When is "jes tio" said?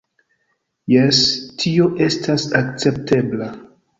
0.93-1.91